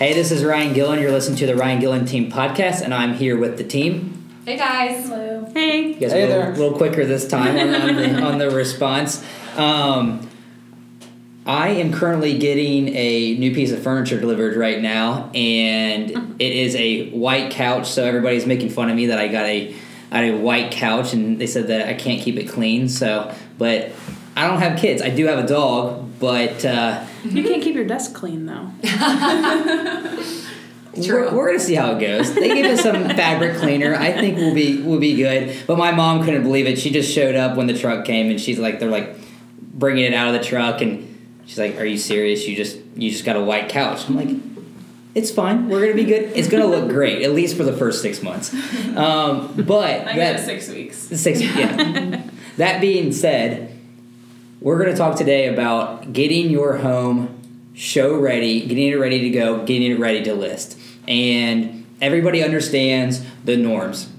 Hey, 0.00 0.14
this 0.14 0.32
is 0.32 0.42
Ryan 0.42 0.72
Gillen. 0.72 0.98
You're 0.98 1.10
listening 1.12 1.36
to 1.40 1.46
the 1.46 1.54
Ryan 1.54 1.78
Gillen 1.78 2.06
Team 2.06 2.32
Podcast, 2.32 2.80
and 2.80 2.94
I'm 2.94 3.12
here 3.12 3.36
with 3.36 3.58
the 3.58 3.64
team. 3.64 4.30
Hey 4.46 4.56
guys. 4.56 5.06
Hello. 5.06 5.46
Hey. 5.52 5.88
You 5.88 5.94
guys 6.00 6.12
Hey 6.12 6.22
a 6.22 6.26
little, 6.28 6.42
there. 6.42 6.56
little 6.56 6.78
quicker 6.78 7.04
this 7.04 7.28
time 7.28 7.54
on, 7.58 7.74
on 7.74 7.96
the, 7.96 8.22
on 8.22 8.38
the 8.38 8.50
response. 8.50 9.22
Um, 9.58 10.26
I 11.44 11.68
am 11.68 11.92
currently 11.92 12.38
getting 12.38 12.88
a 12.96 13.36
new 13.36 13.54
piece 13.54 13.72
of 13.72 13.82
furniture 13.82 14.18
delivered 14.18 14.56
right 14.56 14.80
now, 14.80 15.30
and 15.34 16.10
it 16.40 16.52
is 16.54 16.74
a 16.76 17.10
white 17.10 17.50
couch. 17.50 17.86
So 17.90 18.02
everybody's 18.02 18.46
making 18.46 18.70
fun 18.70 18.88
of 18.88 18.96
me 18.96 19.04
that 19.06 19.18
I 19.18 19.28
got 19.28 19.44
a 19.44 19.74
I 20.10 20.30
got 20.30 20.34
a 20.34 20.40
white 20.40 20.72
couch, 20.72 21.12
and 21.12 21.38
they 21.38 21.46
said 21.46 21.66
that 21.66 21.86
I 21.86 21.92
can't 21.92 22.22
keep 22.22 22.38
it 22.38 22.48
clean. 22.48 22.88
So, 22.88 23.34
but 23.58 23.90
I 24.34 24.46
don't 24.46 24.60
have 24.60 24.78
kids. 24.78 25.02
I 25.02 25.10
do 25.10 25.26
have 25.26 25.44
a 25.44 25.46
dog, 25.46 26.08
but 26.18 26.64
uh, 26.64 27.04
You 27.22 27.42
can't 27.42 27.59
keep 27.59 27.59
your 27.80 27.88
desk 27.88 28.14
clean 28.14 28.46
though. 28.46 28.70
True. 31.02 31.30
We're, 31.30 31.36
we're 31.36 31.46
gonna 31.46 31.60
see 31.60 31.74
how 31.74 31.96
it 31.96 32.00
goes. 32.00 32.34
They 32.34 32.48
gave 32.48 32.64
us 32.66 32.82
some 32.82 33.08
fabric 33.16 33.56
cleaner. 33.58 33.94
I 33.94 34.12
think 34.12 34.36
we'll 34.36 34.54
be 34.54 34.82
we'll 34.82 35.00
be 35.00 35.16
good. 35.16 35.56
But 35.66 35.78
my 35.78 35.92
mom 35.92 36.24
couldn't 36.24 36.42
believe 36.42 36.66
it. 36.66 36.78
She 36.78 36.90
just 36.90 37.12
showed 37.12 37.36
up 37.36 37.56
when 37.56 37.66
the 37.68 37.78
truck 37.78 38.04
came, 38.04 38.30
and 38.30 38.40
she's 38.40 38.58
like, 38.58 38.80
they're 38.80 38.90
like 38.90 39.16
bringing 39.60 40.04
it 40.04 40.12
out 40.12 40.34
of 40.34 40.34
the 40.34 40.46
truck, 40.46 40.82
and 40.82 41.06
she's 41.46 41.58
like, 41.58 41.78
"Are 41.78 41.84
you 41.84 41.96
serious? 41.96 42.46
You 42.46 42.56
just 42.56 42.78
you 42.96 43.10
just 43.10 43.24
got 43.24 43.36
a 43.36 43.40
white 43.40 43.68
couch?" 43.68 44.08
I'm 44.08 44.16
like, 44.16 44.36
"It's 45.14 45.30
fine. 45.30 45.68
We're 45.68 45.80
gonna 45.80 45.94
be 45.94 46.04
good. 46.04 46.32
It's 46.34 46.48
gonna 46.48 46.66
look 46.66 46.88
great, 46.90 47.22
at 47.22 47.32
least 47.32 47.56
for 47.56 47.62
the 47.62 47.76
first 47.76 48.02
six 48.02 48.20
months." 48.20 48.52
Um, 48.96 49.54
but 49.56 50.08
I 50.08 50.16
that, 50.16 50.40
six 50.40 50.68
weeks. 50.68 50.98
Six, 50.98 51.40
yeah. 51.40 52.24
that 52.56 52.80
being 52.80 53.12
said, 53.12 53.80
we're 54.60 54.76
going 54.76 54.90
to 54.90 54.96
talk 54.96 55.16
today 55.16 55.46
about 55.46 56.12
getting 56.12 56.50
your 56.50 56.76
home 56.76 57.39
show 57.74 58.18
ready, 58.18 58.66
getting 58.66 58.88
it 58.88 58.96
ready 58.96 59.20
to 59.20 59.30
go, 59.30 59.64
getting 59.64 59.92
it 59.92 59.98
ready 59.98 60.22
to 60.24 60.34
list. 60.34 60.78
And 61.08 61.86
everybody 62.00 62.42
understands 62.42 63.24
the 63.44 63.56
norms. 63.56 64.10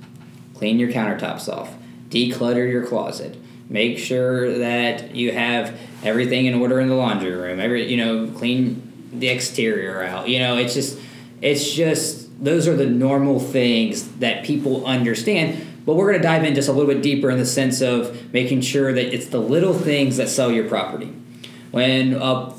Clean 0.56 0.80
your 0.80 0.92
countertops 0.92 1.52
off, 1.52 1.74
declutter 2.10 2.70
your 2.70 2.86
closet, 2.86 3.38
make 3.70 3.98
sure 3.98 4.60
that 4.60 5.16
you 5.16 5.32
have 5.32 5.78
everything 6.04 6.46
in 6.46 6.56
order 6.56 6.80
in 6.80 6.88
the 6.88 6.96
laundry 6.96 7.32
room. 7.32 7.60
Every, 7.60 7.90
you 7.90 7.98
know, 7.98 8.28
clean 8.38 9.10
the 9.14 9.30
exterior 9.30 10.04
out. 10.04 10.30
You 10.30 10.40
know, 10.40 10.58
it's 10.58 10.74
just 10.74 11.00
it's 11.42 11.72
just 11.72 12.44
those 12.44 12.68
are 12.68 12.76
the 12.76 12.86
normal 12.86 13.40
things 13.40 14.08
that 14.18 14.46
people 14.46 14.86
understand. 14.86 15.68
But 15.86 15.96
we're 15.96 16.12
going 16.12 16.22
to 16.22 16.28
dive 16.28 16.44
in 16.44 16.54
just 16.54 16.70
a 16.70 16.74
little 16.74 16.92
bit 16.92 17.02
deeper 17.02 17.32
in 17.32 17.40
the 17.40 17.46
sense 17.46 17.82
of 17.82 18.32
making 18.32 18.62
sure 18.62 18.94
that 18.94 19.14
it's 19.14 19.28
the 19.28 19.40
little 19.40 19.74
things 19.74 20.18
that 20.18 20.30
sell 20.30 20.52
your 20.52 20.68
property. 20.68 21.12
When 21.72 22.14
a 22.14 22.52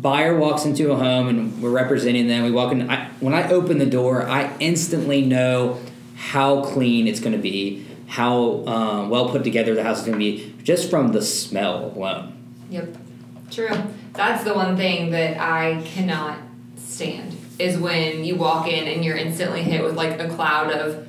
buyer 0.00 0.36
walks 0.36 0.64
into 0.64 0.92
a 0.92 0.96
home 0.96 1.28
and 1.28 1.62
we're 1.62 1.70
representing 1.70 2.28
them, 2.28 2.44
we 2.44 2.50
walk 2.50 2.72
in. 2.72 2.88
I, 2.88 3.08
when 3.20 3.34
I 3.34 3.50
open 3.50 3.78
the 3.78 3.86
door, 3.86 4.22
I 4.22 4.56
instantly 4.60 5.24
know 5.24 5.80
how 6.16 6.62
clean 6.62 7.06
it's 7.06 7.20
going 7.20 7.32
to 7.32 7.42
be, 7.42 7.86
how 8.06 8.64
um, 8.66 9.10
well 9.10 9.28
put 9.30 9.44
together 9.44 9.74
the 9.74 9.82
house 9.82 10.00
is 10.00 10.06
going 10.06 10.18
to 10.18 10.24
be, 10.24 10.54
just 10.62 10.88
from 10.88 11.12
the 11.12 11.22
smell 11.22 11.92
alone. 11.96 12.34
Yep. 12.70 12.96
True. 13.50 13.70
That's 14.12 14.44
the 14.44 14.54
one 14.54 14.76
thing 14.76 15.10
that 15.10 15.38
I 15.40 15.82
cannot 15.84 16.38
stand 16.76 17.36
is 17.58 17.76
when 17.76 18.24
you 18.24 18.36
walk 18.36 18.68
in 18.68 18.86
and 18.86 19.04
you're 19.04 19.16
instantly 19.16 19.62
hit 19.62 19.82
with 19.82 19.96
like 19.96 20.20
a 20.20 20.28
cloud 20.28 20.70
of 20.70 21.06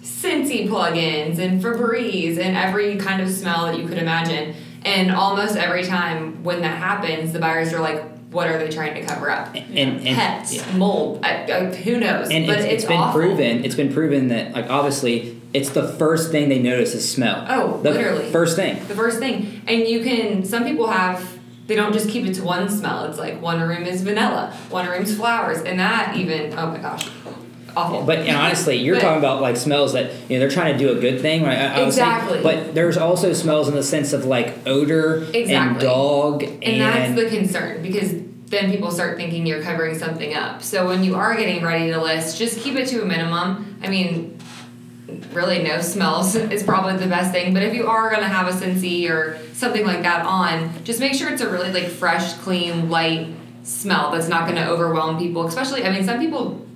Scentsy 0.00 0.68
plugins 0.68 1.38
and 1.38 1.62
Febreze 1.62 2.38
and 2.38 2.56
every 2.56 2.96
kind 2.96 3.22
of 3.22 3.30
smell 3.30 3.66
that 3.66 3.78
you 3.78 3.86
could 3.86 3.98
imagine. 3.98 4.54
And 4.84 5.12
almost 5.12 5.56
every 5.56 5.84
time 5.84 6.42
when 6.42 6.60
that 6.62 6.78
happens, 6.78 7.32
the 7.32 7.38
buyers 7.38 7.72
are 7.72 7.80
like, 7.80 8.02
"What 8.32 8.48
are 8.48 8.58
they 8.58 8.70
trying 8.70 8.94
to 8.94 9.02
cover 9.02 9.30
up? 9.30 9.54
And, 9.54 9.76
and, 9.76 10.16
Pets, 10.16 10.54
yeah. 10.54 10.76
mold, 10.76 11.20
I, 11.24 11.44
I, 11.44 11.64
who 11.74 11.98
knows?" 11.98 12.30
and 12.30 12.46
but 12.46 12.58
it's, 12.58 12.64
it's, 12.64 12.74
it's 12.74 12.84
been 12.86 12.98
awful. 12.98 13.20
proven. 13.20 13.64
It's 13.64 13.74
been 13.74 13.92
proven 13.92 14.28
that 14.28 14.52
like 14.52 14.68
obviously 14.70 15.40
it's 15.52 15.70
the 15.70 15.86
first 15.86 16.30
thing 16.30 16.48
they 16.48 16.58
notice 16.58 16.94
is 16.94 17.10
smell. 17.10 17.44
Oh, 17.48 17.80
the 17.82 17.90
literally. 17.90 18.30
first 18.30 18.56
thing. 18.56 18.76
the 18.88 18.94
first 18.94 19.18
thing 19.18 19.62
and 19.66 19.86
you 19.86 20.02
can 20.02 20.44
some 20.44 20.64
people 20.64 20.88
have 20.88 21.38
they 21.66 21.76
don't 21.76 21.92
just 21.92 22.08
keep 22.08 22.26
it 22.26 22.34
to 22.34 22.42
one 22.42 22.68
smell 22.68 23.04
it's 23.04 23.18
like 23.18 23.40
one 23.40 23.60
room 23.60 23.84
is 23.84 24.02
vanilla 24.02 24.52
one 24.68 24.88
room's 24.88 25.14
flowers 25.14 25.58
and 25.62 25.78
that 25.78 26.16
even 26.16 26.52
oh 26.58 26.66
my 26.70 26.78
gosh 26.78 27.08
awful 27.76 28.02
But 28.04 28.20
and 28.20 28.36
honestly, 28.36 28.76
you're 28.76 28.96
But- 28.96 29.02
talking 29.02 29.18
about 29.18 29.40
like 29.40 29.56
smells 29.56 29.92
that 29.94 30.12
you 30.28 30.36
know 30.36 30.40
they're 30.40 30.50
trying 30.50 30.72
to 30.76 30.78
do 30.78 30.96
a 30.96 31.00
good 31.00 31.20
thing, 31.20 31.42
right? 31.44 31.58
I, 31.58 31.80
I 31.80 31.84
was 31.84 31.94
saying- 31.94 32.10
Exactly. 32.10 32.42
but 32.42 32.74
there's 32.74 32.96
also 32.96 33.32
smells 33.32 33.68
in 33.68 33.74
the 33.74 33.82
sense 33.82 34.12
of 34.12 34.24
like 34.24 34.54
odor 34.66 35.26
and 35.34 35.78
dog 35.80 36.42
and, 36.42 36.62
and 36.64 36.80
that's 36.80 37.14
the 37.14 37.28
concern 37.36 37.82
because 37.82 38.12
then 38.46 38.70
people 38.70 38.90
start 38.90 39.16
thinking 39.16 39.46
you're 39.46 39.62
covering 39.62 39.96
something 39.98 40.34
up 40.34 40.62
so 40.62 40.86
when 40.86 41.02
you 41.02 41.14
are 41.14 41.34
getting 41.34 41.64
ready 41.64 41.90
to 41.90 41.98
list 42.00 42.36
just 42.36 42.60
keep 42.60 42.74
it 42.76 42.86
to 42.86 43.00
a 43.00 43.04
minimum 43.06 43.78
i 43.82 43.88
mean 43.88 44.38
really 45.32 45.62
no 45.62 45.80
smells 45.80 46.34
is 46.56 46.62
probably 46.62 46.96
the 46.98 47.06
best 47.06 47.32
thing 47.32 47.54
but 47.54 47.62
if 47.62 47.74
you 47.74 47.86
are 47.86 48.10
going 48.10 48.20
to 48.22 48.28
have 48.28 48.46
a 48.48 48.50
Scentsy 48.56 49.08
or 49.08 49.38
something 49.54 49.86
like 49.86 50.02
that 50.02 50.24
on 50.26 50.70
just 50.84 51.00
make 51.00 51.14
sure 51.14 51.30
it's 51.32 51.40
a 51.42 51.48
really 51.48 51.72
like 51.72 51.86
fresh 51.86 52.34
clean 52.34 52.90
light 52.90 53.28
smell 53.62 54.10
that's 54.10 54.28
not 54.28 54.44
going 54.46 54.56
to 54.56 54.68
overwhelm 54.68 55.18
people 55.18 55.46
especially 55.46 55.84
i 55.84 55.90
mean 55.90 56.04
some 56.04 56.18
people 56.18 56.66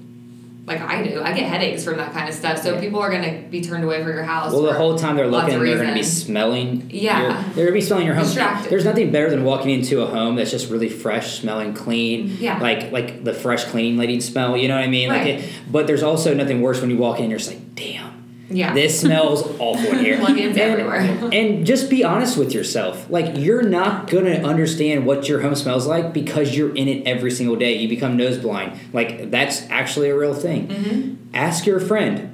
like 0.66 0.80
i 0.80 1.02
do 1.02 1.22
i 1.22 1.32
get 1.32 1.48
headaches 1.48 1.84
from 1.84 1.96
that 1.96 2.12
kind 2.12 2.28
of 2.28 2.34
stuff 2.34 2.60
so 2.62 2.74
Yeah. 2.74 2.80
people 2.80 2.98
are 3.00 3.10
going 3.10 3.22
to 3.22 3.48
be 3.48 3.60
turned 3.60 3.84
away 3.84 4.02
from 4.02 4.12
your 4.12 4.24
house 4.24 4.52
well, 4.52 4.62
the 4.62 4.72
whole 4.74 4.98
time 4.98 5.16
they're 5.16 5.26
looking, 5.28 5.58
they're 5.60 5.76
going 5.76 5.88
to 5.88 5.94
be 5.94 6.02
smelling. 6.02 6.88
Yeah. 6.92 7.20
your- 7.22 7.32
they're 7.54 7.54
going 7.54 7.66
to 7.68 7.72
be 7.72 7.80
smelling 7.80 8.06
your 8.06 8.14
home. 8.16 8.24
Distracted. 8.24 8.70
There's 8.70 8.84
nothing 8.84 9.10
better 9.12 9.30
than 9.30 9.44
walking 9.44 9.70
into 9.70 10.02
a 10.02 10.06
home 10.06 10.34
that's 10.36 10.50
just 10.50 10.70
really 10.70 10.88
fresh, 10.88 11.38
smelling 11.40 11.72
clean. 11.74 12.36
Yeah. 12.40 12.58
Like 12.58 12.90
like 12.90 13.22
the 13.24 13.32
fresh 13.32 13.64
cleaning 13.64 13.96
lady 13.96 14.20
smell. 14.20 14.56
You 14.56 14.68
know 14.68 14.74
what 14.76 14.84
I 14.84 14.88
mean? 14.88 15.08
Like 15.08 15.26
it, 15.26 15.52
but 15.70 15.86
there's 15.86 16.02
also 16.02 16.34
nothing 16.34 16.60
worse 16.62 16.80
when 16.80 16.90
you 16.90 16.96
walk 16.98 17.18
in, 17.18 17.24
and 17.24 17.30
you're 17.30 17.38
just 17.38 17.50
like, 17.52 17.74
damn. 17.74 18.15
Yeah 18.48 18.72
This 18.72 19.00
smells 19.00 19.42
awful 19.58 19.90
in 19.90 19.98
here. 19.98 20.18
Plugins 20.20 20.56
everywhere. 20.56 20.98
And 21.32 21.66
just 21.66 21.90
be 21.90 22.04
honest 22.04 22.36
with 22.36 22.52
yourself. 22.52 23.08
Like 23.10 23.36
you're 23.36 23.62
not 23.62 24.08
gonna 24.08 24.36
understand 24.36 25.06
what 25.06 25.28
your 25.28 25.40
home 25.40 25.54
smells 25.54 25.86
like 25.86 26.12
because 26.12 26.56
you're 26.56 26.74
in 26.74 26.88
it 26.88 27.06
every 27.06 27.30
single 27.30 27.56
day. 27.56 27.76
You 27.76 27.88
become 27.88 28.16
nose 28.16 28.38
blind. 28.38 28.78
Like 28.92 29.30
that's 29.30 29.62
actually 29.70 30.10
a 30.10 30.16
real 30.16 30.34
thing. 30.34 30.68
Mm-hmm. 30.68 31.34
Ask 31.34 31.66
your 31.66 31.80
friend. 31.80 32.32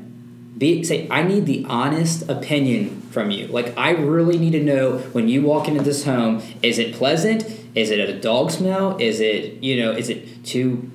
Be 0.59 0.85
say, 0.85 1.09
I 1.11 1.23
need 1.23 1.47
the 1.47 1.65
honest 1.69 2.29
opinion 2.29 3.01
from 3.11 3.31
you. 3.31 3.47
Like 3.49 3.77
I 3.77 3.91
really 3.91 4.39
need 4.39 4.53
to 4.53 4.63
know 4.63 4.99
when 5.13 5.29
you 5.29 5.43
walk 5.43 5.67
into 5.67 5.83
this 5.83 6.05
home, 6.05 6.43
is 6.63 6.79
it 6.79 6.95
pleasant? 6.95 7.45
Is 7.75 7.91
it 7.91 7.99
a 7.99 8.21
dog 8.21 8.51
smell? 8.51 8.97
Is 8.99 9.21
it, 9.21 9.63
you 9.63 9.83
know, 9.83 9.93
is 9.93 10.09
it 10.09 10.45
too 10.45 10.91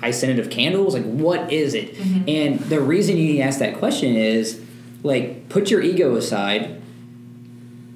high 0.00 0.10
scented 0.10 0.38
of 0.38 0.50
candles? 0.50 0.94
Like, 0.94 1.04
what 1.04 1.52
is 1.52 1.74
it? 1.74 1.94
Mm-hmm. 1.94 2.28
And 2.28 2.60
the 2.60 2.80
reason 2.80 3.16
you 3.16 3.24
need 3.24 3.36
to 3.36 3.42
ask 3.42 3.58
that 3.58 3.78
question 3.78 4.14
is, 4.14 4.60
like, 5.02 5.48
put 5.48 5.70
your 5.70 5.80
ego 5.82 6.16
aside. 6.16 6.80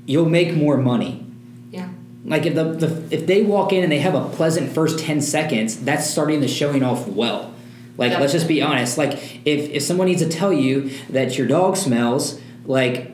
You'll 0.07 0.29
make 0.29 0.55
more 0.55 0.77
money. 0.77 1.25
yeah 1.71 1.89
Like 2.25 2.45
if 2.45 2.55
the, 2.55 2.65
the 2.65 3.15
if 3.15 3.27
they 3.27 3.43
walk 3.43 3.73
in 3.73 3.83
and 3.85 3.93
they 3.93 4.01
have 4.01 4.15
a 4.15 4.29
pleasant 4.31 4.73
first 4.73 4.99
ten 4.99 5.21
seconds, 5.21 5.85
that's 5.85 6.09
starting 6.11 6.41
the 6.41 6.49
showing 6.49 6.83
off 6.83 7.07
well. 7.07 7.55
Like 7.97 8.19
let's 8.19 8.33
just 8.33 8.49
be 8.49 8.61
honest. 8.63 8.99
Like 8.99 9.13
if 9.45 9.71
if 9.71 9.83
someone 9.83 10.09
needs 10.09 10.23
to 10.23 10.29
tell 10.29 10.53
you 10.53 10.91
that 11.11 11.39
your 11.39 11.47
dog 11.47 11.77
smells 11.77 12.41
like, 12.65 13.13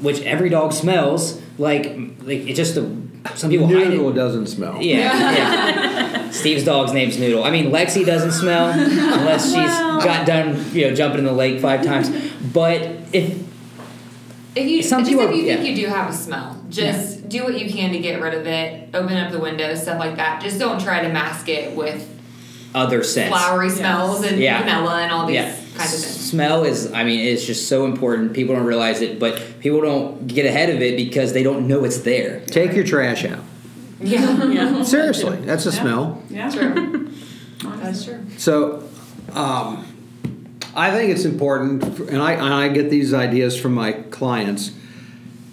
which 0.00 0.20
every 0.22 0.48
dog 0.48 0.72
smells 0.72 1.40
like, 1.56 1.84
like 2.22 2.46
it's 2.48 2.56
just 2.56 2.76
a 2.76 2.90
some 3.34 3.50
people 3.50 3.66
hide 3.66 3.76
it. 3.76 3.90
Noodle 3.90 4.12
doesn't 4.12 4.46
smell. 4.46 4.80
Yeah, 4.82 5.12
yeah. 5.36 5.87
Steve's 6.38 6.64
dog's 6.64 6.92
name's 6.92 7.18
Noodle. 7.18 7.44
I 7.44 7.50
mean, 7.50 7.70
Lexi 7.70 8.04
doesn't 8.06 8.32
smell 8.32 8.70
unless 8.70 9.46
she's 9.46 9.54
Well. 9.56 10.00
got 10.00 10.26
done, 10.26 10.64
you 10.72 10.88
know, 10.88 10.94
jumping 10.94 11.20
in 11.20 11.24
the 11.24 11.32
lake 11.32 11.60
five 11.60 11.82
times. 11.84 12.08
But 12.52 12.82
if 13.12 13.36
If 14.54 14.66
you 14.68 14.82
Some 14.82 15.00
just 15.00 15.10
people 15.10 15.28
if 15.28 15.36
you 15.36 15.42
think 15.44 15.60
yeah. 15.62 15.66
you 15.66 15.76
do 15.76 15.86
have 15.86 16.10
a 16.10 16.12
smell, 16.12 16.62
just 16.68 17.28
do 17.28 17.44
what 17.44 17.58
you 17.58 17.70
can 17.70 17.92
to 17.92 17.98
get 17.98 18.20
rid 18.20 18.34
of 18.34 18.46
it. 18.46 18.88
Open 18.94 19.16
up 19.16 19.30
the 19.32 19.38
windows, 19.40 19.82
stuff 19.82 19.98
like 19.98 20.16
that. 20.16 20.40
Just 20.42 20.58
don't 20.58 20.80
try 20.80 21.02
to 21.02 21.08
mask 21.08 21.48
it 21.48 21.74
with 21.76 22.08
other 22.74 23.02
scents, 23.02 23.30
flowery 23.36 23.70
smells 23.70 24.22
and 24.24 24.38
Yeah. 24.38 24.60
vanilla 24.60 25.00
and 25.02 25.10
all 25.10 25.26
these 25.26 25.34
yeah, 25.36 25.54
kinds 25.76 25.94
of 25.94 26.00
things. 26.00 26.30
smell 26.30 26.64
is. 26.64 26.92
I 26.92 27.02
mean, 27.02 27.20
it's 27.20 27.44
just 27.46 27.66
so 27.66 27.84
important. 27.86 28.34
People 28.34 28.54
don't 28.54 28.66
realize 28.66 29.00
it, 29.00 29.18
but 29.18 29.42
people 29.60 29.80
don't 29.80 30.26
get 30.26 30.44
ahead 30.46 30.68
of 30.70 30.82
it 30.82 30.96
because 30.96 31.32
they 31.32 31.42
don't 31.42 31.66
know 31.66 31.84
it's 31.84 32.00
there. 32.00 32.40
Take 32.46 32.74
your 32.74 32.84
trash 32.84 33.24
out. 33.24 33.40
Yeah, 34.00 34.44
Yeah. 34.44 34.82
Seriously, 34.96 35.36
that's 35.38 35.66
a 35.66 35.70
Yeah. 35.70 35.80
smell. 35.80 36.22
Yeah. 36.30 36.50
true. 36.50 37.10
That's 37.80 38.04
true. 38.04 38.20
So, 38.36 38.84
um, 39.34 39.84
I 40.76 40.90
think 40.92 41.10
it's 41.10 41.24
important, 41.24 41.82
and 42.08 42.22
I, 42.22 42.32
and 42.32 42.54
I 42.54 42.68
get 42.68 42.88
these 42.90 43.12
ideas 43.12 43.58
from 43.60 43.74
my 43.74 43.92
clients. 43.92 44.70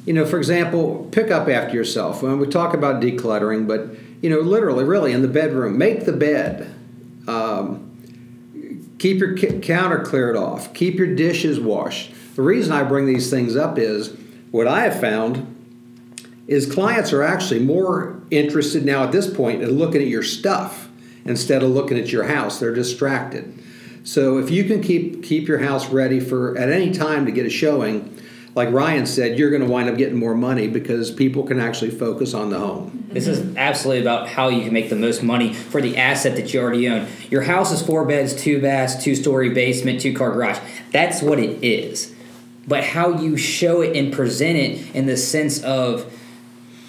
You 0.05 0.13
know, 0.13 0.25
for 0.25 0.37
example, 0.37 1.07
pick 1.11 1.31
up 1.31 1.47
after 1.49 1.75
yourself. 1.75 2.21
When 2.21 2.37
we 2.37 2.45
talk 2.47 2.75
about 2.75 3.01
decluttering, 3.01 3.67
but 3.67 3.87
you 4.21 4.29
know, 4.29 4.39
literally, 4.41 4.83
really, 4.83 5.13
in 5.13 5.21
the 5.23 5.27
bedroom, 5.27 5.77
make 5.79 6.05
the 6.05 6.13
bed. 6.13 6.69
Um, 7.27 7.81
keep 8.99 9.17
your 9.19 9.33
ki- 9.35 9.59
counter 9.61 9.99
cleared 9.99 10.35
off. 10.35 10.73
Keep 10.75 10.95
your 10.99 11.15
dishes 11.15 11.59
washed. 11.59 12.11
The 12.35 12.43
reason 12.43 12.71
I 12.71 12.83
bring 12.83 13.07
these 13.07 13.29
things 13.31 13.55
up 13.55 13.79
is 13.79 14.15
what 14.51 14.67
I 14.67 14.81
have 14.81 14.99
found 14.99 15.51
is 16.47 16.71
clients 16.71 17.11
are 17.13 17.23
actually 17.23 17.61
more 17.61 18.14
interested 18.31 18.85
now 18.85 19.03
at 19.03 19.11
this 19.11 19.31
point 19.31 19.61
in 19.61 19.71
looking 19.71 20.01
at 20.01 20.07
your 20.07 20.23
stuff 20.23 20.89
instead 21.25 21.63
of 21.63 21.69
looking 21.69 21.97
at 21.97 22.11
your 22.11 22.25
house. 22.25 22.59
They're 22.59 22.73
distracted. 22.73 23.61
So 24.03 24.37
if 24.37 24.51
you 24.51 24.63
can 24.65 24.81
keep 24.81 25.23
keep 25.23 25.47
your 25.47 25.59
house 25.59 25.89
ready 25.89 26.19
for 26.19 26.57
at 26.57 26.69
any 26.69 26.91
time 26.91 27.25
to 27.25 27.31
get 27.31 27.45
a 27.45 27.49
showing, 27.49 28.15
like 28.53 28.71
Ryan 28.71 29.05
said, 29.05 29.37
you're 29.37 29.49
going 29.49 29.63
to 29.63 29.67
wind 29.67 29.89
up 29.89 29.97
getting 29.97 30.17
more 30.17 30.35
money 30.35 30.67
because 30.67 31.11
people 31.11 31.43
can 31.43 31.59
actually 31.59 31.91
focus 31.91 32.33
on 32.33 32.51
the 32.51 32.59
home. 32.59 33.05
This 33.09 33.27
is 33.27 33.55
absolutely 33.57 34.01
about 34.01 34.29
how 34.29 34.47
you 34.47 34.63
can 34.63 34.73
make 34.73 34.89
the 34.89 34.95
most 34.95 35.23
money 35.23 35.53
for 35.53 35.81
the 35.81 35.97
asset 35.97 36.35
that 36.37 36.53
you 36.53 36.61
already 36.61 36.87
own. 36.87 37.07
Your 37.29 37.41
house 37.41 37.71
is 37.71 37.81
four 37.81 38.05
beds, 38.05 38.33
two 38.33 38.61
baths, 38.61 39.03
two 39.03 39.15
story 39.15 39.49
basement, 39.49 39.99
two 39.99 40.13
car 40.13 40.31
garage. 40.31 40.59
That's 40.91 41.21
what 41.21 41.39
it 41.39 41.63
is. 41.63 42.13
But 42.67 42.83
how 42.83 43.19
you 43.19 43.37
show 43.37 43.81
it 43.81 43.95
and 43.95 44.13
present 44.13 44.57
it 44.57 44.95
in 44.95 45.05
the 45.05 45.17
sense 45.17 45.61
of 45.63 46.11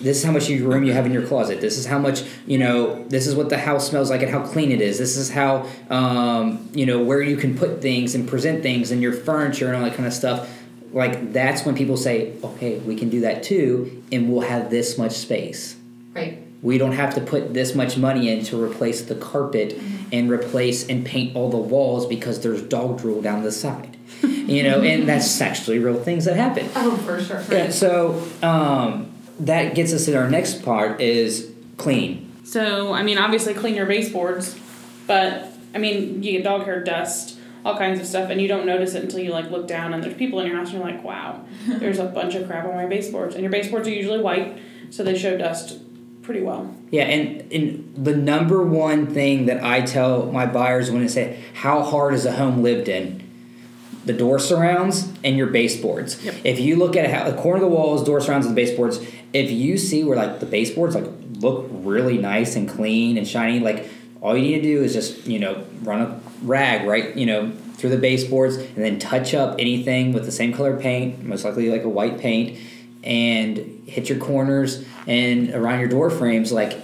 this 0.00 0.18
is 0.18 0.24
how 0.24 0.32
much 0.32 0.48
room 0.48 0.84
you 0.84 0.92
have 0.92 1.06
in 1.06 1.12
your 1.12 1.26
closet. 1.26 1.60
This 1.60 1.78
is 1.78 1.86
how 1.86 1.98
much 1.98 2.22
you 2.46 2.58
know. 2.58 3.04
This 3.04 3.26
is 3.26 3.34
what 3.34 3.48
the 3.48 3.58
house 3.58 3.88
smells 3.88 4.10
like 4.10 4.22
and 4.22 4.30
how 4.30 4.46
clean 4.46 4.70
it 4.70 4.80
is. 4.80 4.98
This 4.98 5.16
is 5.16 5.30
how 5.30 5.66
um, 5.90 6.68
you 6.72 6.84
know 6.84 7.02
where 7.02 7.22
you 7.22 7.36
can 7.36 7.56
put 7.56 7.80
things 7.80 8.14
and 8.14 8.28
present 8.28 8.62
things 8.62 8.90
and 8.90 9.00
your 9.00 9.12
furniture 9.12 9.66
and 9.68 9.76
all 9.76 9.82
that 9.82 9.94
kind 9.94 10.06
of 10.06 10.12
stuff. 10.12 10.50
Like 10.92 11.32
that's 11.32 11.64
when 11.64 11.74
people 11.74 11.96
say, 11.96 12.34
okay, 12.42 12.78
we 12.78 12.96
can 12.96 13.08
do 13.08 13.22
that 13.22 13.42
too, 13.42 14.02
and 14.12 14.30
we'll 14.30 14.46
have 14.48 14.70
this 14.70 14.98
much 14.98 15.12
space. 15.12 15.76
Right. 16.14 16.42
We 16.62 16.78
don't 16.78 16.92
have 16.92 17.14
to 17.14 17.20
put 17.20 17.54
this 17.54 17.74
much 17.74 17.96
money 17.96 18.28
in 18.30 18.44
to 18.46 18.62
replace 18.62 19.02
the 19.02 19.14
carpet 19.14 19.78
and 20.12 20.30
replace 20.30 20.88
and 20.88 21.04
paint 21.04 21.36
all 21.36 21.50
the 21.50 21.56
walls 21.56 22.06
because 22.06 22.40
there's 22.40 22.62
dog 22.62 22.98
drool 22.98 23.20
down 23.20 23.42
the 23.42 23.52
side. 23.52 23.96
you 24.22 24.62
know, 24.62 24.80
and 24.80 25.08
that's 25.08 25.40
actually 25.42 25.78
real 25.78 26.02
things 26.02 26.24
that 26.24 26.36
happen. 26.36 26.68
Oh, 26.74 26.96
for 26.96 27.20
sure. 27.22 27.42
Yeah, 27.50 27.70
so 27.70 28.26
um, 28.42 29.12
that 29.40 29.74
gets 29.74 29.92
us 29.92 30.06
to 30.06 30.14
our 30.14 30.30
next 30.30 30.62
part 30.62 31.00
is 31.00 31.52
clean. 31.76 32.32
So, 32.44 32.92
I 32.92 33.02
mean, 33.02 33.18
obviously 33.18 33.54
clean 33.54 33.74
your 33.74 33.86
baseboards, 33.86 34.58
but 35.06 35.52
I 35.74 35.78
mean, 35.78 36.22
you 36.22 36.32
get 36.32 36.44
dog 36.44 36.64
hair, 36.64 36.82
dust, 36.82 37.38
all 37.64 37.76
kinds 37.76 37.98
of 37.98 38.06
stuff, 38.06 38.30
and 38.30 38.40
you 38.40 38.48
don't 38.48 38.64
notice 38.64 38.94
it 38.94 39.02
until 39.02 39.18
you 39.18 39.32
like 39.32 39.50
look 39.50 39.66
down 39.66 39.92
and 39.92 40.02
there's 40.02 40.14
people 40.14 40.40
in 40.40 40.46
your 40.46 40.56
house 40.56 40.70
and 40.70 40.78
you're 40.78 40.86
like, 40.86 41.02
wow, 41.02 41.44
there's 41.66 41.98
a 41.98 42.04
bunch 42.04 42.34
of 42.34 42.46
crap 42.46 42.64
on 42.64 42.74
my 42.74 42.86
baseboards. 42.86 43.34
And 43.34 43.42
your 43.42 43.50
baseboards 43.50 43.88
are 43.88 43.92
usually 43.92 44.20
white, 44.20 44.58
so 44.90 45.02
they 45.02 45.18
show 45.18 45.36
dust 45.36 45.80
pretty 46.22 46.42
well. 46.42 46.74
Yeah, 46.90 47.04
and, 47.04 47.52
and 47.52 47.94
the 47.96 48.14
number 48.16 48.62
one 48.62 49.06
thing 49.06 49.46
that 49.46 49.62
I 49.62 49.80
tell 49.80 50.26
my 50.26 50.46
buyers 50.46 50.90
when 50.90 51.02
I 51.02 51.06
say, 51.08 51.42
how 51.54 51.82
hard 51.82 52.14
is 52.14 52.24
a 52.24 52.32
home 52.32 52.62
lived 52.62 52.88
in? 52.88 53.22
The 54.04 54.12
door 54.12 54.38
surrounds 54.38 55.12
and 55.24 55.36
your 55.36 55.48
baseboards. 55.48 56.24
Yep. 56.24 56.34
If 56.44 56.60
you 56.60 56.76
look 56.76 56.94
at 56.94 57.10
how 57.10 57.28
the 57.28 57.36
corner 57.36 57.56
of 57.56 57.68
the 57.68 57.74
walls, 57.74 58.04
door 58.04 58.20
surrounds, 58.20 58.46
and 58.46 58.56
the 58.56 58.60
baseboards, 58.60 59.04
if 59.32 59.50
you 59.50 59.76
see 59.78 60.04
where 60.04 60.16
like 60.16 60.40
the 60.40 60.46
baseboards 60.46 60.94
like 60.94 61.06
look 61.38 61.66
really 61.70 62.18
nice 62.18 62.56
and 62.56 62.68
clean 62.68 63.18
and 63.18 63.26
shiny, 63.26 63.60
like 63.60 63.88
all 64.20 64.36
you 64.36 64.42
need 64.42 64.56
to 64.56 64.62
do 64.62 64.82
is 64.82 64.92
just 64.92 65.26
you 65.26 65.38
know 65.38 65.64
run 65.82 66.00
a 66.00 66.20
rag 66.42 66.86
right 66.86 67.16
you 67.16 67.26
know 67.26 67.52
through 67.76 67.90
the 67.90 67.98
baseboards 67.98 68.56
and 68.56 68.76
then 68.76 68.98
touch 68.98 69.34
up 69.34 69.56
anything 69.58 70.12
with 70.12 70.24
the 70.24 70.32
same 70.32 70.52
color 70.52 70.78
paint, 70.78 71.22
most 71.22 71.44
likely 71.44 71.68
like 71.70 71.82
a 71.82 71.88
white 71.88 72.18
paint, 72.18 72.58
and 73.04 73.58
hit 73.86 74.08
your 74.08 74.18
corners 74.18 74.84
and 75.06 75.50
around 75.50 75.78
your 75.78 75.88
door 75.88 76.10
frames 76.10 76.52
like 76.52 76.80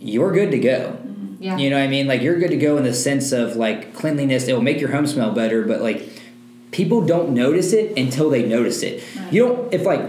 you're 0.00 0.32
good 0.32 0.50
to 0.50 0.58
go. 0.58 0.98
Mm-hmm. 1.00 1.42
Yeah. 1.42 1.56
You 1.56 1.70
know 1.70 1.78
what 1.78 1.84
I 1.84 1.88
mean? 1.88 2.06
Like 2.06 2.20
you're 2.20 2.38
good 2.38 2.50
to 2.50 2.56
go 2.56 2.76
in 2.76 2.84
the 2.84 2.92
sense 2.92 3.32
of 3.32 3.56
like 3.56 3.94
cleanliness. 3.94 4.48
It 4.48 4.52
will 4.52 4.62
make 4.62 4.80
your 4.80 4.90
home 4.90 5.06
smell 5.06 5.32
better, 5.32 5.64
but 5.64 5.80
like 5.80 6.08
people 6.72 7.06
don't 7.06 7.30
notice 7.30 7.72
it 7.72 7.96
until 7.96 8.28
they 8.28 8.44
notice 8.44 8.82
it. 8.82 9.02
You 9.30 9.46
don't 9.46 9.72
if 9.72 9.84
like 9.84 10.02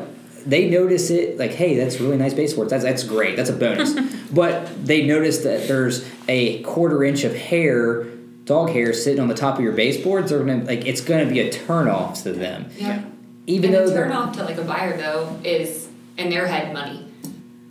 they 0.46 0.70
notice 0.70 1.10
it 1.10 1.38
like, 1.38 1.52
hey, 1.52 1.76
that's 1.76 2.00
really 2.00 2.18
nice 2.18 2.34
baseboards. 2.34 2.72
That's 2.72 2.84
that's 2.84 3.04
great. 3.04 3.36
That's 3.36 3.50
a 3.50 3.54
bonus. 3.56 3.94
but 4.32 4.86
they 4.86 5.06
notice 5.06 5.40
that 5.40 5.68
there's 5.68 6.10
a 6.28 6.62
quarter 6.64 7.04
inch 7.04 7.24
of 7.24 7.36
hair, 7.36 8.04
dog 8.46 8.70
hair, 8.70 8.94
sitting 8.94 9.20
on 9.20 9.28
the 9.28 9.36
top 9.36 9.56
of 9.58 9.62
your 9.62 9.74
baseboards. 9.74 10.30
They're 10.30 10.40
gonna 10.40 10.64
like 10.64 10.86
it's 10.86 11.02
gonna 11.02 11.26
be 11.26 11.40
a 11.40 11.52
turnoff 11.52 12.24
to 12.24 12.32
them. 12.32 12.70
Yeah. 12.78 13.04
Even 13.48 13.66
and 13.66 13.76
though 13.76 13.88
the 13.88 13.94
they're 13.94 14.04
turn 14.06 14.14
off 14.14 14.36
to 14.38 14.44
like 14.44 14.58
a 14.58 14.64
buyer 14.64 14.98
though 14.98 15.40
is 15.44 15.88
in 16.18 16.30
their 16.30 16.48
head 16.48 16.74
money. 16.74 17.06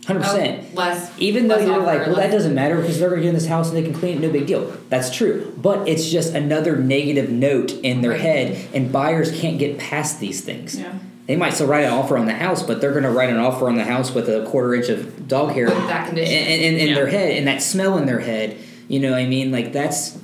hundred 0.05 0.19
oh, 0.19 0.23
percent. 0.23 0.65
Oh, 0.71 0.75
less. 0.75 1.11
Even 1.19 1.47
though 1.47 1.55
less 1.55 1.67
you're 1.67 1.81
like, 1.81 2.05
well, 2.05 2.15
that 2.15 2.31
doesn't 2.31 2.53
matter 2.53 2.79
because 2.79 2.99
they're 2.99 3.09
going 3.09 3.21
to 3.21 3.23
get 3.23 3.29
in 3.29 3.35
this 3.35 3.47
house 3.47 3.69
and 3.69 3.77
they 3.77 3.81
can 3.83 3.93
clean 3.93 4.17
it, 4.17 4.21
no 4.21 4.29
big 4.31 4.45
deal. 4.47 4.71
That's 4.89 5.09
true. 5.13 5.51
But 5.57 5.87
it's 5.87 6.07
just 6.09 6.33
another 6.35 6.75
negative 6.75 7.29
note 7.31 7.71
in 7.71 8.01
their 8.01 8.11
Right. 8.11 8.21
head, 8.21 8.67
and 8.73 8.91
buyers 8.91 9.31
can't 9.39 9.57
get 9.57 9.79
past 9.79 10.19
these 10.19 10.41
things. 10.41 10.79
Yeah. 10.79 10.93
They 11.27 11.35
might 11.35 11.53
still 11.53 11.67
write 11.67 11.85
an 11.85 11.91
offer 11.91 12.17
on 12.17 12.25
the 12.27 12.33
house, 12.33 12.61
but 12.61 12.81
they're 12.81 12.91
going 12.91 13.03
to 13.03 13.09
write 13.11 13.29
an 13.31 13.37
offer 13.37 13.67
on 13.67 13.75
the 13.75 13.83
house 13.83 14.13
with 14.13 14.29
a 14.29 14.45
quarter 14.45 14.75
inch 14.75 14.89
of 14.89 15.27
dog 15.27 15.51
hair 15.53 15.67
that 15.69 16.01
in, 16.01 16.07
condition. 16.09 16.33
in, 16.35 16.61
in, 16.61 16.79
in 16.79 16.87
Yeah. 16.89 16.95
their 16.95 17.07
head 17.07 17.31
and 17.37 17.47
that 17.47 17.61
smell 17.63 17.97
in 17.97 18.05
their 18.05 18.19
head. 18.19 18.57
You 18.87 18.99
know 18.99 19.11
what 19.11 19.19
I 19.19 19.25
mean? 19.25 19.51
Like, 19.51 19.73
that's 19.73 20.17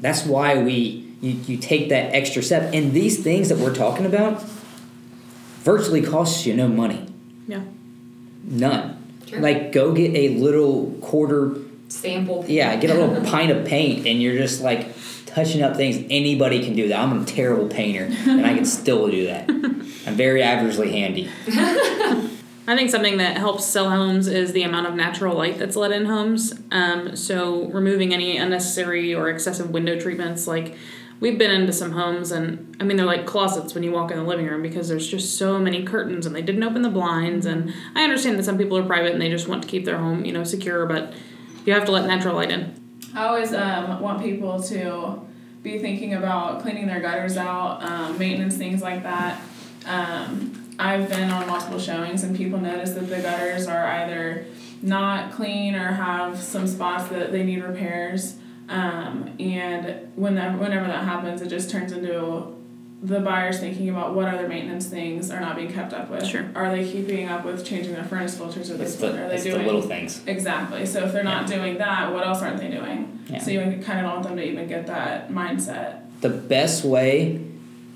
that's 0.00 0.24
why 0.24 0.62
we 0.62 1.08
you, 1.20 1.30
you 1.46 1.56
take 1.56 1.88
that 1.88 2.14
extra 2.14 2.42
step. 2.42 2.72
And 2.72 2.92
these 2.92 3.22
things 3.22 3.48
that 3.48 3.58
we're 3.58 3.74
talking 3.74 4.06
about 4.06 4.42
virtually 5.62 6.02
costs 6.02 6.46
you 6.46 6.54
no 6.54 6.68
money. 6.68 7.06
Yeah. 7.48 7.62
None. 8.44 8.98
Sure. 9.26 9.40
Like, 9.40 9.72
go 9.72 9.92
get 9.92 10.14
a 10.14 10.36
little 10.36 10.92
quarter, 11.00 11.56
sample. 11.92 12.44
yeah, 12.48 12.74
get 12.76 12.90
a 12.90 12.94
little 12.94 13.24
pint 13.30 13.50
of 13.50 13.64
paint, 13.66 14.06
and 14.06 14.20
you're 14.22 14.36
just 14.36 14.60
like 14.60 14.94
touching 15.26 15.62
up 15.62 15.76
things. 15.76 16.04
Anybody 16.10 16.64
can 16.64 16.74
do 16.74 16.88
that. 16.88 16.98
I'm 17.00 17.22
a 17.22 17.24
terrible 17.24 17.68
painter, 17.68 18.04
and 18.28 18.46
I 18.46 18.54
can 18.54 18.64
still 18.64 19.10
do 19.10 19.26
that. 19.26 19.48
I'm 20.06 20.14
very 20.16 20.42
averagely 20.42 20.90
handy. 20.90 21.30
I 22.64 22.76
think 22.76 22.90
something 22.90 23.16
that 23.16 23.36
helps 23.38 23.64
sell 23.64 23.90
homes 23.90 24.28
is 24.28 24.52
the 24.52 24.62
amount 24.62 24.86
of 24.86 24.94
natural 24.94 25.36
light 25.36 25.58
that's 25.58 25.74
let 25.74 25.90
in 25.90 26.06
homes. 26.06 26.54
Um, 26.70 27.16
so 27.16 27.66
removing 27.66 28.14
any 28.14 28.36
unnecessary 28.36 29.12
or 29.12 29.28
excessive 29.28 29.70
window 29.70 29.98
treatments, 29.98 30.46
like 30.46 30.76
we've 31.18 31.38
been 31.38 31.50
into 31.50 31.72
some 31.72 31.92
homes, 31.92 32.30
and 32.30 32.76
I 32.78 32.84
mean 32.84 32.96
they're 32.96 33.06
like 33.06 33.26
closets 33.26 33.74
when 33.74 33.82
you 33.82 33.90
walk 33.90 34.12
in 34.12 34.16
the 34.16 34.22
living 34.22 34.46
room 34.46 34.62
because 34.62 34.88
there's 34.88 35.08
just 35.08 35.36
so 35.36 35.58
many 35.58 35.82
curtains, 35.82 36.24
and 36.24 36.36
they 36.36 36.42
didn't 36.42 36.62
open 36.62 36.82
the 36.82 36.88
blinds. 36.90 37.46
And 37.46 37.74
I 37.96 38.04
understand 38.04 38.38
that 38.38 38.44
some 38.44 38.58
people 38.58 38.78
are 38.78 38.86
private 38.86 39.12
and 39.12 39.20
they 39.20 39.30
just 39.30 39.48
want 39.48 39.62
to 39.62 39.68
keep 39.68 39.84
their 39.84 39.98
home, 39.98 40.24
you 40.24 40.32
know, 40.32 40.44
secure, 40.44 40.86
but 40.86 41.12
you 41.64 41.72
have 41.72 41.84
to 41.86 41.92
let 41.92 42.06
natural 42.06 42.34
light 42.34 42.50
in. 42.50 42.74
I 43.14 43.26
always 43.26 43.52
um, 43.52 44.00
want 44.00 44.22
people 44.22 44.62
to 44.64 45.20
be 45.62 45.78
thinking 45.78 46.14
about 46.14 46.62
cleaning 46.62 46.86
their 46.86 47.00
gutters 47.00 47.36
out, 47.36 47.82
um, 47.82 48.18
maintenance, 48.18 48.56
things 48.56 48.82
like 48.82 49.02
that. 49.02 49.40
Um, 49.86 50.74
I've 50.78 51.08
been 51.08 51.30
on 51.30 51.46
multiple 51.46 51.78
showings 51.78 52.24
and 52.24 52.36
people 52.36 52.58
notice 52.58 52.92
that 52.92 53.08
the 53.08 53.20
gutters 53.20 53.66
are 53.66 53.86
either 53.86 54.46
not 54.80 55.32
clean 55.32 55.74
or 55.74 55.92
have 55.92 56.38
some 56.38 56.66
spots 56.66 57.08
that 57.10 57.30
they 57.30 57.44
need 57.44 57.62
repairs. 57.62 58.36
Um, 58.68 59.34
and 59.38 60.10
when 60.16 60.34
that, 60.36 60.58
whenever 60.58 60.86
that 60.86 61.04
happens, 61.04 61.42
it 61.42 61.48
just 61.48 61.70
turns 61.70 61.92
into 61.92 62.56
the 63.02 63.18
buyers 63.18 63.58
thinking 63.58 63.88
about 63.88 64.14
what 64.14 64.32
other 64.32 64.48
maintenance 64.48 64.86
things 64.86 65.28
are 65.30 65.40
not 65.40 65.56
being 65.56 65.72
kept 65.72 65.92
up 65.92 66.08
with. 66.08 66.24
Sure. 66.24 66.48
Are 66.54 66.70
they 66.70 66.88
keeping 66.88 67.28
up 67.28 67.44
with 67.44 67.66
changing 67.66 67.94
their 67.94 68.04
furnace 68.04 68.36
filters 68.36 68.70
or 68.70 68.74
It's 68.74 68.92
this 68.92 68.96
the, 68.96 69.08
one? 69.08 69.18
Are 69.18 69.28
they 69.28 69.34
it's 69.34 69.44
the 69.44 69.50
doing 69.50 69.66
little 69.66 69.82
things. 69.82 70.22
Exactly. 70.26 70.86
So 70.86 71.04
if 71.04 71.12
they're 71.12 71.24
not 71.24 71.48
doing 71.48 71.78
that, 71.78 72.12
what 72.12 72.24
else 72.24 72.40
aren't 72.40 72.58
they 72.58 72.70
doing? 72.70 73.18
Yeah. 73.28 73.38
So 73.38 73.50
you 73.50 73.60
kind 73.60 73.98
of 73.98 74.04
don't 74.04 74.12
want 74.12 74.22
them 74.22 74.36
to 74.36 74.44
even 74.44 74.68
get 74.68 74.86
that 74.86 75.30
mindset. 75.30 76.02
The 76.20 76.28
best 76.28 76.84
way 76.84 77.44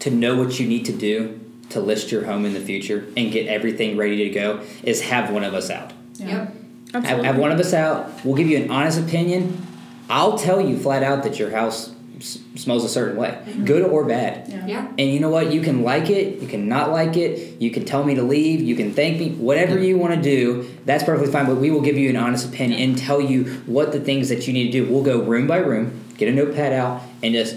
to 0.01 0.11
know 0.11 0.37
what 0.37 0.59
you 0.59 0.67
need 0.67 0.85
to 0.87 0.93
do 0.93 1.41
to 1.71 1.81
list 1.81 2.11
your 2.11 2.25
home 2.25 2.45
in 2.45 2.55
the 2.55 2.61
future 2.61 3.07
and 3.17 3.31
get 3.31 3.47
everything 3.47 3.97
ready 3.97 4.29
to 4.29 4.31
go 4.31 4.63
is 4.83 5.03
have 5.03 5.31
one 5.31 5.45
of 5.45 5.55
us 5.55 5.71
out. 5.71 5.93
Yep. 6.15 6.55
Have, 6.93 7.05
have 7.05 7.39
one 7.39 7.53
of 7.53 7.61
us 7.61 7.73
out. 7.73 8.25
We'll 8.25 8.37
give 8.37 8.49
you 8.49 8.57
an 8.57 8.71
honest 8.71 8.99
opinion. 8.99 9.65
I'll 10.09 10.39
tell 10.39 10.61
you 10.61 10.79
flat 10.79 11.03
out 11.03 11.23
that 11.25 11.39
your 11.39 11.51
house 11.51 11.93
s- 12.19 12.39
smells 12.57 12.85
a 12.85 12.89
certain 12.89 13.17
way, 13.17 13.39
good 13.65 13.83
or 13.83 14.05
bad. 14.05 14.49
Yeah. 14.49 14.67
Yeah. 14.67 14.89
And 14.99 15.11
you 15.13 15.21
know 15.21 15.31
what? 15.31 15.53
You 15.53 15.61
can 15.61 15.83
like 15.83 16.11
it, 16.11 16.41
you 16.41 16.49
can 16.49 16.69
not 16.69 16.91
like 16.91 17.17
it, 17.17 17.61
you 17.61 17.71
can 17.71 17.85
tell 17.85 18.05
me 18.05 18.15
to 18.15 18.23
leave, 18.23 18.61
you 18.61 18.75
can 18.77 18.93
thank 18.93 19.19
me, 19.19 19.31
whatever 19.33 19.79
you 19.79 19.97
want 19.99 20.15
to 20.15 20.21
do, 20.23 20.69
that's 20.85 21.05
perfectly 21.05 21.33
fine. 21.33 21.47
But 21.47 21.57
we 21.57 21.71
will 21.71 21.81
give 21.83 21.97
you 21.97 22.11
an 22.11 22.17
honest 22.17 22.49
opinion 22.49 22.81
and 22.81 22.99
tell 22.99 23.21
you 23.21 23.45
what 23.67 23.93
the 23.93 24.01
things 24.01 24.29
that 24.31 24.47
you 24.47 24.53
need 24.53 24.73
to 24.73 24.85
do. 24.85 24.93
We'll 24.93 25.03
go 25.05 25.21
room 25.23 25.47
by 25.47 25.59
room, 25.59 26.05
get 26.17 26.29
a 26.29 26.33
notepad 26.33 26.73
out, 26.73 27.03
and 27.23 27.35
just 27.35 27.57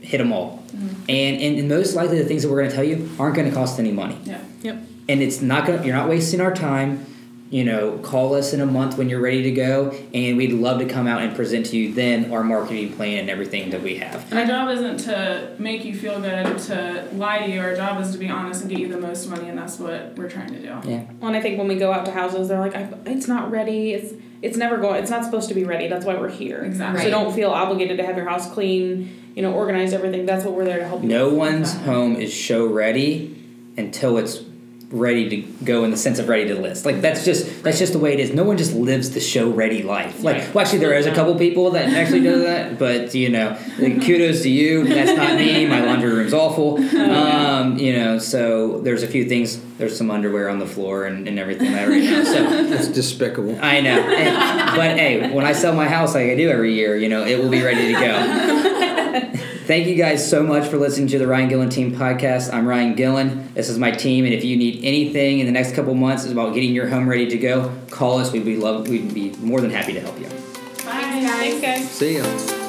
hit 0.00 0.18
them 0.18 0.32
all. 0.32 0.62
Mm-hmm. 0.68 0.86
And, 1.08 1.40
and, 1.42 1.58
and 1.58 1.68
most 1.68 1.94
likely 1.94 2.18
the 2.18 2.24
things 2.24 2.42
that 2.42 2.48
we're 2.50 2.58
going 2.58 2.70
to 2.70 2.74
tell 2.74 2.84
you 2.84 3.08
aren't 3.18 3.34
going 3.36 3.48
to 3.48 3.54
cost 3.54 3.78
any 3.78 3.92
money 3.92 4.18
Yeah. 4.24 4.42
Yep. 4.62 4.78
and 5.08 5.22
it's 5.22 5.40
not 5.40 5.66
gonna 5.66 5.84
you're 5.84 5.94
not 5.96 6.08
wasting 6.08 6.40
our 6.40 6.54
time 6.54 7.04
you 7.50 7.64
know 7.64 7.98
call 7.98 8.34
us 8.34 8.52
in 8.52 8.60
a 8.60 8.66
month 8.66 8.96
when 8.96 9.08
you're 9.08 9.20
ready 9.20 9.42
to 9.42 9.50
go 9.50 9.90
and 10.14 10.36
we'd 10.36 10.52
love 10.52 10.78
to 10.78 10.86
come 10.86 11.08
out 11.08 11.20
and 11.20 11.34
present 11.34 11.66
to 11.66 11.76
you 11.76 11.92
then 11.92 12.32
our 12.32 12.44
marketing 12.44 12.92
plan 12.92 13.18
and 13.18 13.28
everything 13.30 13.70
that 13.70 13.82
we 13.82 13.96
have 13.96 14.32
Our 14.32 14.46
job 14.46 14.68
isn't 14.70 14.98
to 14.98 15.56
make 15.58 15.84
you 15.84 15.94
feel 15.96 16.20
good, 16.20 16.58
to 16.60 17.08
lie 17.12 17.44
to 17.44 17.52
you. 17.52 17.60
Our 17.60 17.74
job 17.74 18.00
is 18.00 18.12
to 18.12 18.18
be 18.18 18.28
honest 18.28 18.62
and 18.62 18.70
get 18.70 18.78
you 18.78 18.86
the 18.88 19.00
most 19.00 19.28
money, 19.28 19.48
and 19.48 19.58
that's 19.58 19.78
what 19.80 20.14
we're 20.16 20.30
trying 20.30 20.52
to 20.52 20.60
do. 20.60 20.66
yeah 20.88 21.04
Well, 21.18 21.28
and 21.28 21.36
I 21.36 21.40
think 21.40 21.58
when 21.58 21.66
we 21.66 21.74
go 21.76 21.92
out 21.92 22.04
to 22.06 22.12
houses, 22.12 22.46
they're 22.48 22.60
like, 22.60 22.74
"It's 23.06 23.26
not 23.26 23.50
ready. 23.50 23.92
It's 23.94 24.14
it's 24.42 24.56
never 24.56 24.76
going. 24.78 25.02
It's 25.02 25.10
not 25.10 25.24
supposed 25.24 25.48
to 25.48 25.54
be 25.54 25.64
ready. 25.64 25.88
That's 25.88 26.06
why 26.06 26.16
we're 26.16 26.30
here. 26.30 26.62
Exactly. 26.64 27.02
So 27.02 27.10
don't 27.10 27.34
feel 27.34 27.50
obligated 27.50 27.98
to 27.98 28.06
have 28.06 28.16
your 28.16 28.28
house 28.28 28.48
clean. 28.50 29.32
You 29.34 29.42
know, 29.42 29.52
organize 29.52 29.92
everything. 29.92 30.24
That's 30.24 30.44
what 30.44 30.54
we're 30.54 30.64
there 30.64 30.78
to 30.78 30.86
help 30.86 31.02
you. 31.02 31.08
no 31.08 31.28
one's 31.34 31.74
home 31.74 32.16
is 32.16 32.32
show 32.32 32.66
ready 32.66 33.36
until 33.76 34.18
it's 34.18 34.38
ready 34.90 35.28
to 35.28 35.64
go 35.64 35.84
in 35.84 35.90
the 35.90 35.96
sense 35.96 36.18
of 36.18 36.28
ready 36.28 36.48
to 36.48 36.54
list. 36.60 36.84
Like 36.84 37.00
that's 37.00 37.24
just 37.24 37.62
that's 37.62 37.78
just 37.78 37.92
the 37.92 37.98
way 37.98 38.12
it 38.12 38.20
is. 38.20 38.32
No 38.32 38.44
one 38.44 38.56
just 38.56 38.74
lives 38.74 39.10
the 39.10 39.20
show 39.20 39.50
ready 39.50 39.82
life. 39.82 40.22
Like 40.22 40.54
well, 40.54 40.64
actually, 40.64 40.80
there 40.80 40.94
is 40.94 41.06
a 41.06 41.14
couple 41.14 41.34
people 41.36 41.70
that 41.72 41.88
actually 41.90 42.20
do 42.22 42.42
that, 42.42 42.78
but 42.78 43.14
you 43.14 43.28
know, 43.28 43.56
like, 43.78 44.04
kudos 44.04 44.42
to 44.42 44.50
you. 44.50 44.86
That's 44.86 45.16
not 45.16 45.36
me. 45.38 45.66
My 45.66 45.80
laundry 45.84 46.12
room's 46.12 46.34
awful. 46.34 46.78
Um, 47.10 47.78
you 47.78 47.92
know, 47.94 48.18
so 48.18 48.80
there's 48.80 49.02
a 49.02 49.06
few 49.08 49.28
things. 49.28 49.60
There's 49.78 49.96
some 49.96 50.10
underwear 50.10 50.48
on 50.48 50.58
the 50.58 50.66
floor 50.66 51.04
and, 51.04 51.26
and 51.26 51.38
everything 51.38 51.72
that 51.72 51.88
right 51.88 52.02
now. 52.02 52.24
So 52.24 52.42
That's 52.70 52.88
despicable. 52.88 53.58
I 53.60 53.80
know. 53.80 53.98
And- 54.00 54.76
but 54.76 54.96
hey, 54.98 55.30
when 55.32 55.44
I 55.44 55.52
sell 55.52 55.74
my 55.74 55.88
house 55.88 56.14
like 56.14 56.30
I 56.30 56.34
do 56.36 56.48
every 56.48 56.74
year, 56.74 56.96
you 56.96 57.08
know, 57.08 57.24
it 57.24 57.38
will 57.42 57.50
be 57.50 57.62
ready 57.62 57.92
to 57.92 58.00
go. 58.00 58.69
Thank 59.70 59.86
you 59.86 59.94
guys 59.94 60.28
so 60.28 60.42
much 60.42 60.66
for 60.66 60.78
listening 60.78 61.06
to 61.10 61.18
the 61.20 61.28
Ryan 61.28 61.48
Gillen 61.48 61.70
Team 61.70 61.94
podcast. 61.94 62.52
I'm 62.52 62.66
Ryan 62.66 62.96
Gillen. 62.96 63.54
This 63.54 63.68
is 63.68 63.78
my 63.78 63.92
team, 63.92 64.24
and 64.24 64.34
if 64.34 64.42
you 64.42 64.56
need 64.56 64.84
anything 64.84 65.38
in 65.38 65.46
the 65.46 65.52
next 65.52 65.76
couple 65.76 65.94
months 65.94 66.26
about 66.26 66.54
getting 66.54 66.74
your 66.74 66.88
home 66.88 67.08
ready 67.08 67.28
to 67.28 67.38
go, 67.38 67.72
call 67.88 68.18
us. 68.18 68.32
We'd 68.32 68.44
be 68.44 68.56
love. 68.56 68.88
We'd 68.88 69.14
be 69.14 69.30
more 69.36 69.60
than 69.60 69.70
happy 69.70 69.92
to 69.92 70.00
help 70.00 70.18
you. 70.18 70.26
Bye. 70.26 71.22
Thanks, 71.22 71.60
guys. 71.60 71.88
See 71.88 72.16
ya. 72.16 72.59